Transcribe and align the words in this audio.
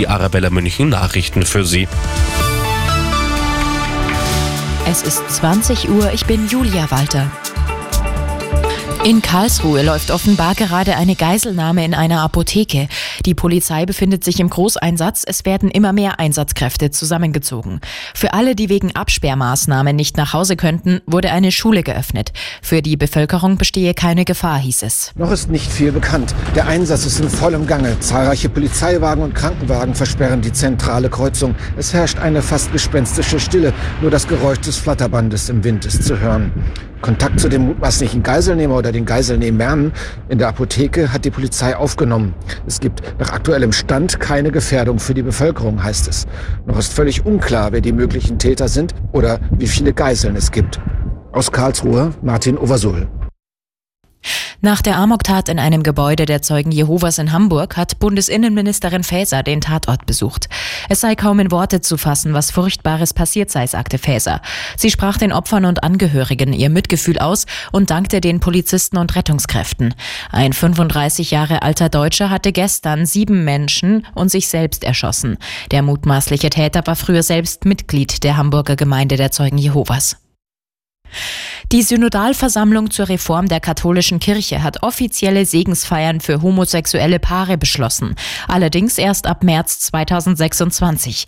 Die 0.00 0.06
Arabella 0.06 0.48
München 0.48 0.90
Nachrichten 0.90 1.42
für 1.42 1.64
Sie. 1.64 1.88
Es 4.86 5.02
ist 5.02 5.28
20 5.28 5.88
Uhr, 5.88 6.12
ich 6.12 6.24
bin 6.24 6.46
Julia 6.46 6.88
Walter. 6.92 7.32
In 9.08 9.22
Karlsruhe 9.22 9.82
läuft 9.82 10.10
offenbar 10.10 10.54
gerade 10.54 10.94
eine 10.96 11.14
Geiselnahme 11.14 11.82
in 11.82 11.94
einer 11.94 12.20
Apotheke. 12.20 12.88
Die 13.24 13.34
Polizei 13.34 13.86
befindet 13.86 14.22
sich 14.22 14.38
im 14.38 14.50
Großeinsatz. 14.50 15.24
Es 15.26 15.46
werden 15.46 15.70
immer 15.70 15.94
mehr 15.94 16.20
Einsatzkräfte 16.20 16.90
zusammengezogen. 16.90 17.80
Für 18.14 18.34
alle, 18.34 18.54
die 18.54 18.68
wegen 18.68 18.94
Absperrmaßnahmen 18.94 19.96
nicht 19.96 20.18
nach 20.18 20.34
Hause 20.34 20.56
könnten, 20.56 21.00
wurde 21.06 21.30
eine 21.30 21.52
Schule 21.52 21.82
geöffnet. 21.82 22.34
Für 22.60 22.82
die 22.82 22.98
Bevölkerung 22.98 23.56
bestehe 23.56 23.94
keine 23.94 24.26
Gefahr, 24.26 24.58
hieß 24.58 24.82
es. 24.82 25.12
Noch 25.14 25.30
ist 25.30 25.48
nicht 25.48 25.72
viel 25.72 25.90
bekannt. 25.90 26.34
Der 26.54 26.66
Einsatz 26.66 27.06
ist 27.06 27.18
in 27.18 27.30
vollem 27.30 27.66
Gange. 27.66 27.98
Zahlreiche 28.00 28.50
Polizeiwagen 28.50 29.24
und 29.24 29.34
Krankenwagen 29.34 29.94
versperren 29.94 30.42
die 30.42 30.52
zentrale 30.52 31.08
Kreuzung. 31.08 31.54
Es 31.78 31.94
herrscht 31.94 32.18
eine 32.18 32.42
fast 32.42 32.72
gespenstische 32.72 33.40
Stille. 33.40 33.72
Nur 34.02 34.10
das 34.10 34.28
Geräusch 34.28 34.60
des 34.60 34.76
Flatterbandes 34.76 35.48
im 35.48 35.64
Wind 35.64 35.86
ist 35.86 36.04
zu 36.04 36.20
hören. 36.20 36.52
Kontakt 37.00 37.38
zu 37.38 37.48
dem 37.48 37.62
mutmaßlichen 37.62 38.22
Geiselnehmer 38.24 38.76
oder 38.76 38.90
den 38.98 39.06
Geiselnehmern 39.06 39.92
in 40.28 40.38
der 40.38 40.48
Apotheke 40.48 41.12
hat 41.12 41.24
die 41.24 41.30
Polizei 41.30 41.76
aufgenommen. 41.76 42.34
Es 42.66 42.80
gibt 42.80 43.02
nach 43.18 43.32
aktuellem 43.32 43.72
Stand 43.72 44.18
keine 44.18 44.50
Gefährdung 44.50 44.98
für 44.98 45.14
die 45.14 45.22
Bevölkerung, 45.22 45.82
heißt 45.82 46.08
es. 46.08 46.26
Noch 46.66 46.78
ist 46.78 46.92
völlig 46.92 47.24
unklar, 47.24 47.72
wer 47.72 47.80
die 47.80 47.92
möglichen 47.92 48.38
Täter 48.38 48.68
sind 48.68 48.94
oder 49.12 49.38
wie 49.50 49.68
viele 49.68 49.92
Geiseln 49.92 50.36
es 50.36 50.50
gibt. 50.50 50.80
Aus 51.32 51.52
Karlsruhe 51.52 52.10
Martin 52.22 52.58
Oversul. 52.58 53.06
Nach 54.60 54.82
der 54.82 54.96
Amoktat 54.96 55.48
in 55.48 55.60
einem 55.60 55.84
Gebäude 55.84 56.26
der 56.26 56.42
Zeugen 56.42 56.72
Jehovas 56.72 57.18
in 57.18 57.30
Hamburg 57.30 57.76
hat 57.76 58.00
Bundesinnenministerin 58.00 59.04
Faeser 59.04 59.44
den 59.44 59.60
Tatort 59.60 60.04
besucht. 60.04 60.48
Es 60.88 61.00
sei 61.00 61.14
kaum 61.14 61.38
in 61.38 61.52
Worte 61.52 61.80
zu 61.80 61.96
fassen, 61.96 62.34
was 62.34 62.50
Furchtbares 62.50 63.14
passiert 63.14 63.52
sei, 63.52 63.68
sagte 63.68 63.98
Faeser. 63.98 64.42
Sie 64.76 64.90
sprach 64.90 65.16
den 65.16 65.32
Opfern 65.32 65.64
und 65.64 65.84
Angehörigen 65.84 66.52
ihr 66.52 66.70
Mitgefühl 66.70 67.20
aus 67.20 67.46
und 67.70 67.90
dankte 67.90 68.20
den 68.20 68.40
Polizisten 68.40 68.96
und 68.96 69.14
Rettungskräften. 69.14 69.94
Ein 70.32 70.52
35 70.52 71.30
Jahre 71.30 71.62
alter 71.62 71.88
Deutscher 71.88 72.28
hatte 72.28 72.50
gestern 72.50 73.06
sieben 73.06 73.44
Menschen 73.44 74.04
und 74.16 74.28
sich 74.28 74.48
selbst 74.48 74.82
erschossen. 74.82 75.38
Der 75.70 75.82
mutmaßliche 75.82 76.50
Täter 76.50 76.84
war 76.84 76.96
früher 76.96 77.22
selbst 77.22 77.64
Mitglied 77.64 78.24
der 78.24 78.36
Hamburger 78.36 78.74
Gemeinde 78.74 79.16
der 79.16 79.30
Zeugen 79.30 79.58
Jehovas. 79.58 80.16
Die 81.70 81.82
Synodalversammlung 81.82 82.90
zur 82.90 83.10
Reform 83.10 83.46
der 83.46 83.60
katholischen 83.60 84.20
Kirche 84.20 84.62
hat 84.62 84.82
offizielle 84.82 85.44
Segensfeiern 85.44 86.20
für 86.20 86.40
homosexuelle 86.40 87.18
Paare 87.18 87.58
beschlossen, 87.58 88.14
allerdings 88.46 88.96
erst 88.96 89.26
ab 89.26 89.44
März 89.44 89.80
2026. 89.80 91.26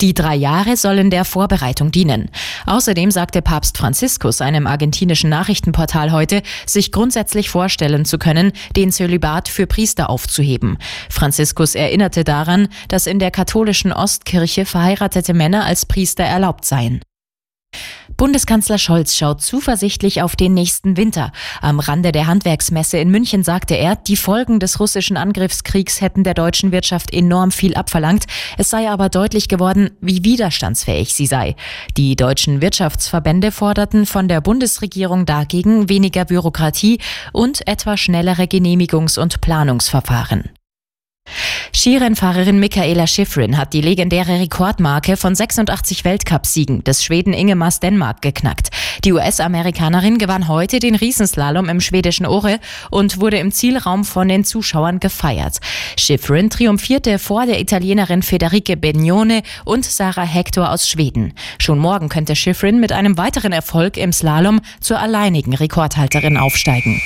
Die 0.00 0.14
drei 0.14 0.36
Jahre 0.36 0.76
sollen 0.76 1.10
der 1.10 1.24
Vorbereitung 1.24 1.90
dienen. 1.90 2.30
Außerdem 2.66 3.10
sagte 3.10 3.42
Papst 3.42 3.78
Franziskus 3.78 4.40
einem 4.40 4.68
argentinischen 4.68 5.28
Nachrichtenportal 5.28 6.12
heute, 6.12 6.42
sich 6.66 6.92
grundsätzlich 6.92 7.50
vorstellen 7.50 8.04
zu 8.04 8.16
können, 8.18 8.52
den 8.76 8.92
Zölibat 8.92 9.48
für 9.48 9.66
Priester 9.66 10.08
aufzuheben. 10.08 10.78
Franziskus 11.08 11.74
erinnerte 11.74 12.22
daran, 12.22 12.68
dass 12.86 13.08
in 13.08 13.18
der 13.18 13.32
katholischen 13.32 13.92
Ostkirche 13.92 14.66
verheiratete 14.66 15.34
Männer 15.34 15.64
als 15.64 15.84
Priester 15.84 16.22
erlaubt 16.22 16.64
seien. 16.64 17.00
Bundeskanzler 18.20 18.76
Scholz 18.76 19.16
schaut 19.16 19.40
zuversichtlich 19.40 20.20
auf 20.20 20.36
den 20.36 20.52
nächsten 20.52 20.98
Winter. 20.98 21.32
Am 21.62 21.80
Rande 21.80 22.12
der 22.12 22.26
Handwerksmesse 22.26 22.98
in 22.98 23.10
München 23.10 23.44
sagte 23.44 23.76
er, 23.76 23.96
die 23.96 24.14
Folgen 24.14 24.60
des 24.60 24.78
russischen 24.78 25.16
Angriffskriegs 25.16 26.02
hätten 26.02 26.22
der 26.22 26.34
deutschen 26.34 26.70
Wirtschaft 26.70 27.14
enorm 27.14 27.50
viel 27.50 27.72
abverlangt. 27.72 28.26
Es 28.58 28.68
sei 28.68 28.90
aber 28.90 29.08
deutlich 29.08 29.48
geworden, 29.48 29.92
wie 30.02 30.22
widerstandsfähig 30.22 31.14
sie 31.14 31.24
sei. 31.24 31.56
Die 31.96 32.14
deutschen 32.14 32.60
Wirtschaftsverbände 32.60 33.52
forderten 33.52 34.04
von 34.04 34.28
der 34.28 34.42
Bundesregierung 34.42 35.24
dagegen 35.24 35.88
weniger 35.88 36.26
Bürokratie 36.26 36.98
und 37.32 37.66
etwa 37.66 37.96
schnellere 37.96 38.42
Genehmigungs- 38.42 39.18
und 39.18 39.40
Planungsverfahren. 39.40 40.50
Skirennfahrerin 41.74 42.58
Michaela 42.58 43.06
Schifrin 43.06 43.56
hat 43.56 43.72
die 43.72 43.80
legendäre 43.80 44.38
Rekordmarke 44.38 45.16
von 45.16 45.34
86 45.34 46.04
Weltcupsiegen 46.04 46.84
des 46.84 47.04
Schweden 47.04 47.32
Ingemar 47.32 47.70
Stenmark 47.70 48.22
geknackt. 48.22 48.68
Die 49.04 49.12
US-Amerikanerin 49.12 50.18
gewann 50.18 50.48
heute 50.48 50.78
den 50.78 50.94
Riesenslalom 50.94 51.68
im 51.68 51.80
schwedischen 51.80 52.26
Ore 52.26 52.58
und 52.90 53.20
wurde 53.20 53.38
im 53.38 53.52
Zielraum 53.52 54.04
von 54.04 54.28
den 54.28 54.44
Zuschauern 54.44 55.00
gefeiert. 55.00 55.58
Schifrin 55.96 56.50
triumphierte 56.50 57.18
vor 57.18 57.46
der 57.46 57.60
Italienerin 57.60 58.22
Federica 58.22 58.74
Begnone 58.74 59.42
und 59.64 59.84
Sarah 59.84 60.24
Hector 60.24 60.70
aus 60.70 60.88
Schweden. 60.88 61.34
Schon 61.58 61.78
morgen 61.78 62.08
könnte 62.08 62.36
Schifrin 62.36 62.80
mit 62.80 62.92
einem 62.92 63.16
weiteren 63.16 63.52
Erfolg 63.52 63.96
im 63.96 64.12
Slalom 64.12 64.60
zur 64.80 64.98
alleinigen 64.98 65.54
Rekordhalterin 65.54 66.36
aufsteigen. 66.36 67.00